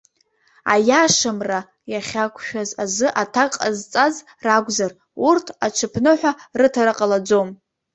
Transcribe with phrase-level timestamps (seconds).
[0.73, 1.59] Аиашамра
[1.91, 4.91] иахьақәшәаз азы аҭак ҟазҵаз ракәзар,
[5.27, 7.49] урҭ аҽыԥныҳәа рыҭара ҟалаӡом.